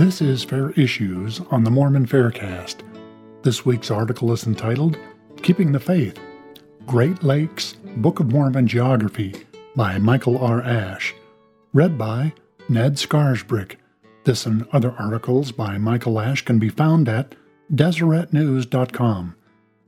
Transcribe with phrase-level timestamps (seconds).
[0.00, 2.76] This is Fair Issues on the Mormon Faircast.
[3.42, 4.96] This week's article is entitled
[5.42, 6.18] Keeping the Faith
[6.86, 9.34] Great Lakes Book of Mormon Geography
[9.76, 10.62] by Michael R.
[10.62, 11.14] Ash.
[11.74, 12.32] Read by
[12.66, 13.74] Ned Scarisbrick.
[14.24, 17.34] This and other articles by Michael Ash can be found at
[17.70, 19.36] DeseretNews.com.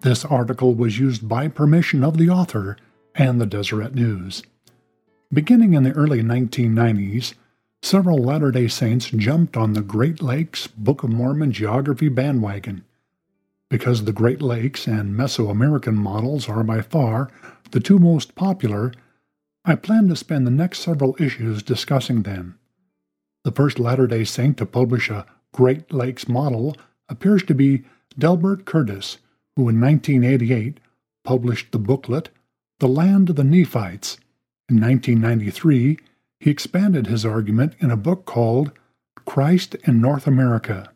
[0.00, 2.76] This article was used by permission of the author
[3.14, 4.42] and the Deseret News.
[5.32, 7.32] Beginning in the early 1990s,
[7.84, 12.82] several Latter day Saints jumped on the Great Lakes Book of Mormon geography bandwagon.
[13.68, 17.30] Because the Great Lakes and Mesoamerican models are by far
[17.72, 18.94] the two most popular,
[19.66, 22.58] I plan to spend the next several issues discussing them.
[23.44, 26.74] The first Latter day Saint to publish a Great Lakes model
[27.10, 27.84] appears to be
[28.18, 29.18] Delbert Curtis,
[29.56, 30.80] who in 1988
[31.22, 32.30] published the booklet
[32.80, 34.16] The Land of the Nephites.
[34.70, 35.98] In 1993,
[36.44, 38.70] he expanded his argument in a book called
[39.24, 40.92] Christ in North America.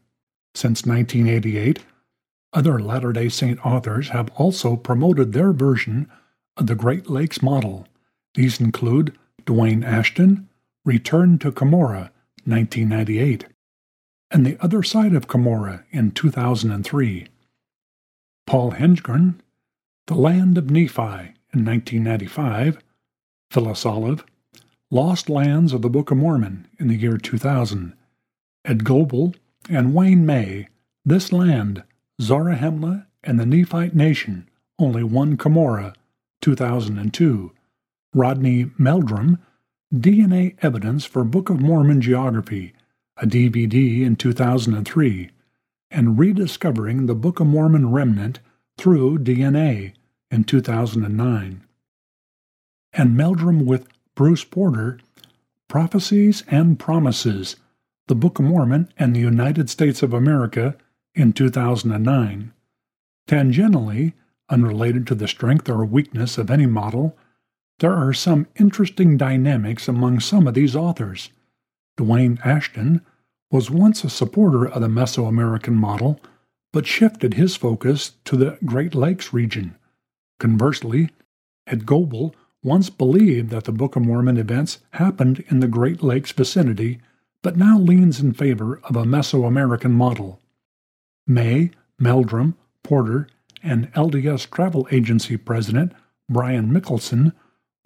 [0.55, 1.87] Since 1988,
[2.53, 6.07] other Latter day Saint authors have also promoted their version
[6.59, 7.87] of the Great Lakes model.
[8.35, 10.51] These include Duane Aston,
[10.85, 12.11] Return to Cumorah,
[12.45, 13.47] 1998,
[14.31, 17.27] and The Other Side of Cumorah in 2003.
[18.47, 19.41] Paul Hedengren,
[20.09, 22.81] The Land of Nephi in 1995,
[23.51, 24.27] Phyllis Olive,
[24.91, 27.93] Lost Lands of the Book of Mormon in the year 2000,
[28.65, 29.35] Ed Goble
[29.69, 30.69] and Wayne May,
[31.05, 31.83] This Land,
[32.23, 35.95] Zarahemla and the Nephite Nation, Only One Cumorah,
[36.41, 37.53] 2002,
[38.15, 39.39] Rodney Meldrum,
[39.95, 42.73] DNA Evidence for Book of Mormon Geography,
[43.19, 45.31] a DVD in 2003,
[45.91, 48.41] and Rediscovering the Book of Mormon Remnant
[48.79, 49.93] through DNA
[50.31, 51.63] in 2009.
[52.95, 53.87] And Meldrum with
[54.19, 54.99] Bruce Porter,
[55.69, 57.55] Prophecies and Promises,
[58.09, 60.77] The Book of Mormon and the United States of America
[61.15, 62.53] in 2009.
[63.29, 64.15] Tangentially,
[64.49, 67.17] unrelated to the strength or weakness of any model,
[67.79, 71.31] there are some interesting dynamics among some of these authors.
[71.97, 73.03] Duane Aston
[73.53, 76.21] was once a supporter of the Mesoamerican model,
[76.73, 79.77] but shifted his focus to the Great Lakes region.
[80.41, 81.11] Conversely,
[81.69, 82.35] Ed Goble
[82.69, 87.01] once believed that the Book of Mormon events happened in the Great Lakes vicinity,
[87.43, 90.39] but now leans in favor of a Mesoamerican model.
[91.27, 93.27] May, Meldrum, Porter,
[93.63, 95.93] and LDS Travel Agency President
[96.29, 97.33] Brian Mickelson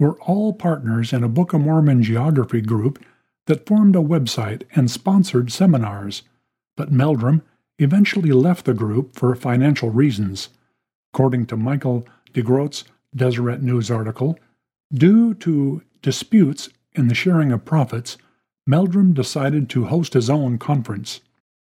[0.00, 3.04] were all partners in a Book of Mormon geography group
[3.46, 6.22] that formed a website and sponsored seminars,
[6.76, 7.42] but Meldrum
[7.78, 10.48] eventually left the group for financial reasons.
[11.14, 12.82] According to Michael De Groote's
[13.14, 14.36] Deseret News article,
[14.92, 18.18] Due to disputes in the sharing of profits,
[18.66, 21.20] Meldrum decided to host his own conference.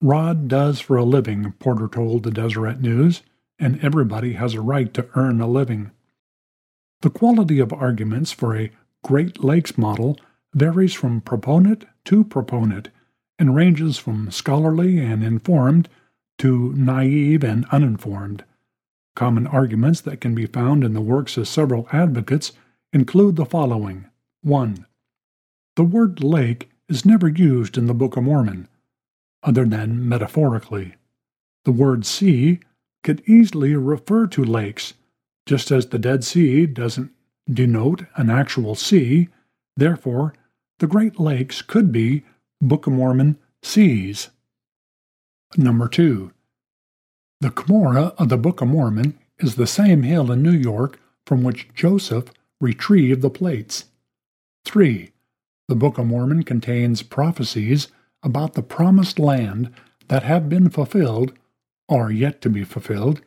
[0.01, 3.23] Rod does for a living, Porter told the Deseret News,
[3.59, 5.91] and everybody has a right to earn a living.
[7.03, 8.71] The quality of arguments for a
[9.03, 10.19] Great Lakes model
[10.55, 12.91] varies from proponent to proponent
[13.39, 15.89] and ranges from scholarly and informed
[16.39, 18.45] to naive and uninformed.
[19.17, 22.53] Common arguments that can be found in the works of several advocates
[22.93, 24.07] include the following
[24.43, 24.87] 1.
[25.77, 28.69] The word lake is never used in the Book of Mormon,
[29.43, 30.95] other than metaphorically.
[31.65, 32.61] The word sea
[33.05, 34.95] could easily refer to lakes,
[35.47, 37.11] just as the Dead Sea doesn't
[37.51, 39.29] denote an actual sea,
[39.77, 40.35] therefore,
[40.79, 42.25] the Great Lakes could be
[42.61, 44.31] Book of Mormon seas.
[45.57, 46.33] Number 2.
[47.41, 51.43] The Cumorah of the Book of Mormon is the same hill in New York from
[51.43, 53.87] which Joseph retrieve the plates.
[54.65, 55.11] 3.
[55.69, 57.89] The Book of Mormon contains prophecies
[58.23, 59.73] about the promised land
[60.09, 61.33] that have been fulfilled,
[61.89, 63.21] or yet to be fulfilled,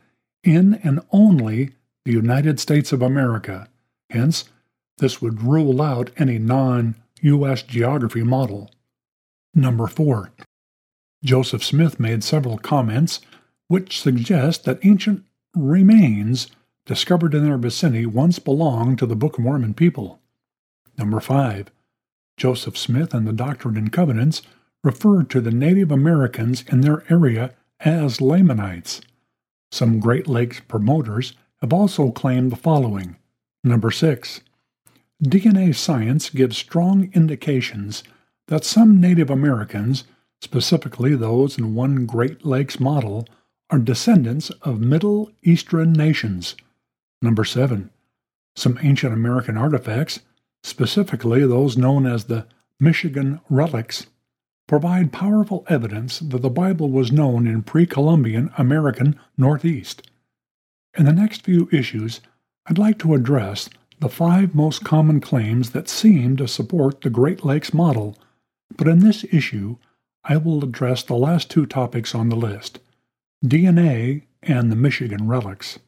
[0.44, 1.72] in and only
[2.06, 3.68] the United States of America.
[4.10, 4.46] Hence,
[4.98, 7.62] this would rule out any non U.S.
[7.64, 8.72] geography model.
[9.54, 10.32] Number 4.
[11.24, 13.20] Joseph Smith made several comments
[13.68, 15.24] which suggest that ancient
[15.56, 16.48] remains
[16.86, 20.20] discovered in their vicinity once belonged to the Book of Mormon people.
[20.98, 21.72] Number 5.
[22.38, 24.42] Joseph Smith and the Doctrine and Covenants
[24.84, 29.02] referred to the Native Americans in their area as Lamanites.
[29.72, 33.16] Some Great Lakes promoters have also claimed the following.
[33.64, 34.42] Number 6.
[35.24, 38.04] DNA science gives strong indications
[38.48, 40.04] that some Native Americans,
[40.42, 43.28] specifically those in one Great Lakes model,
[43.70, 46.56] are descendants of Middle Eastern nations
[47.22, 47.90] Number 7.
[48.56, 50.22] Some ancient American artifacts,
[50.64, 52.48] specifically those known as the
[52.80, 54.08] Michigan relics,
[54.68, 60.10] provide powerful evidence that the Bible was known in pre Columbian American Northeast.
[60.98, 62.22] In the next few issues,
[62.66, 63.70] I'd like to address
[64.00, 68.18] the five most common claims that seem to support the Great Lakes model,
[68.76, 69.78] but in this issue,
[70.24, 72.80] I will address the last two topics on the list
[73.46, 75.80] DNA and the Michigan relics.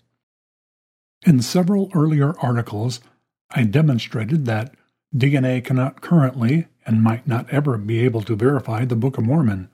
[1.26, 3.00] In several earlier articles,
[3.50, 4.76] I demonstrated that
[5.16, 9.70] DNA cannot currently and might not ever be able to verify the Book of Mormon.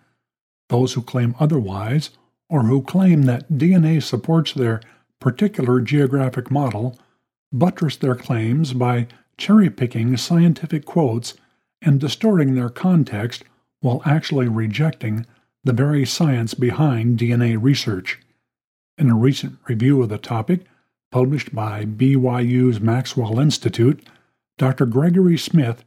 [0.67, 2.11] Those who claim otherwise,
[2.49, 4.81] or who claim that DNA supports their
[5.19, 6.99] particular geographic model,
[7.51, 9.07] buttress their claims by
[9.37, 11.33] cherry picking scientific quotes
[11.81, 13.43] and distorting their context
[13.81, 15.25] while actually rejecting
[15.63, 18.19] the very science behind DNA research.
[18.99, 20.65] In a recent review of the topic,
[21.11, 24.07] published by BYU's Maxwell Institute,
[24.57, 24.85] Dr.
[24.85, 25.83] Gregory Smith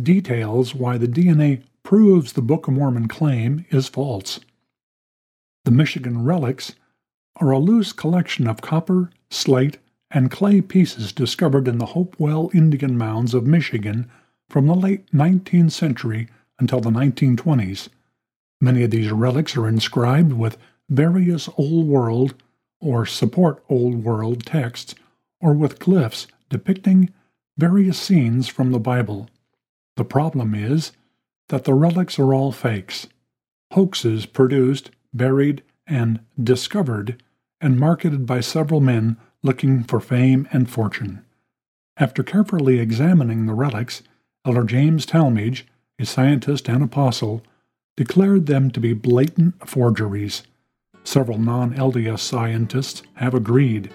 [0.00, 4.40] details why the DNA proves the Book of Mormon claim is false.
[5.64, 6.74] The Michigan relics
[7.36, 9.78] are a loose collection of copper, slate,
[10.10, 14.10] and clay pieces discovered in the Hopewell Indian mounds of Michigan
[14.48, 17.88] from the late 19th century until the 1920s.
[18.60, 20.58] Many of these relics are inscribed with
[20.88, 22.34] various Old World
[22.80, 24.94] or support Old World texts
[25.40, 27.12] or with glyphs depicting
[27.56, 29.28] various scenes from the Bible.
[29.96, 30.92] The problem is
[31.48, 33.06] that the relics are all fakes,
[33.72, 37.22] hoaxes produced, buried, and discovered
[37.60, 41.24] and marketed by several men looking for fame and fortune.
[41.96, 44.02] After carefully examining the relics,
[44.44, 45.62] Elder James Talmage,
[45.98, 47.42] a scientist and apostle,
[47.96, 50.42] declared them to be blatant forgeries.
[51.06, 53.92] Several non LDS scientists have agreed.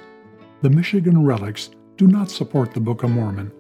[0.62, 3.52] The Michigan relics do not support the Book of Mormon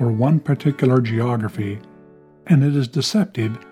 [0.00, 1.78] or one particular geography,
[2.48, 3.64] and it is deceptive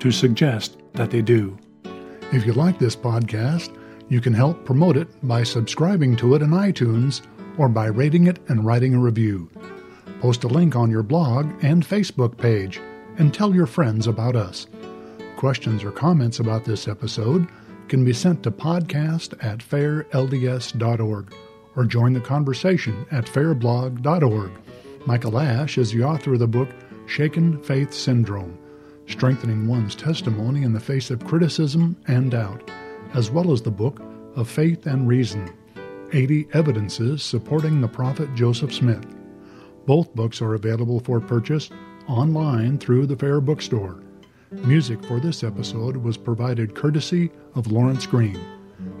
[0.00, 1.56] to suggest that they do.
[2.32, 3.72] If you like this podcast,
[4.08, 7.22] you can help promote it by subscribing to it in iTunes
[7.58, 9.48] or by rating it and writing a review.
[10.20, 12.80] Post a link on your blog and Facebook page
[13.18, 14.66] and tell your friends about us.
[15.36, 17.46] Questions or comments about this episode
[17.90, 21.34] can be sent to podcast at fairlds.org
[21.74, 24.52] or join the conversation at fairblog.org.
[25.06, 26.68] Michael Ash is the author of the book
[27.06, 28.56] Shaken Faith Syndrome
[29.08, 32.70] Strengthening One's Testimony in the Face of Criticism and Doubt,
[33.14, 34.00] as well as the book
[34.36, 35.52] of Faith and Reason
[36.12, 39.04] 80 Evidences Supporting the Prophet Joseph Smith.
[39.86, 41.70] Both books are available for purchase
[42.06, 44.00] online through the Fair Bookstore.
[44.52, 48.38] Music for this episode was provided courtesy of Lawrence Green.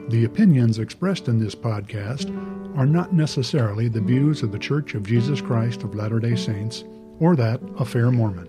[0.08, 2.28] The opinions expressed in this podcast
[2.76, 6.84] are not necessarily the views of the Church of Jesus Christ of Latter day Saints
[7.18, 8.48] or that of Fair Mormon.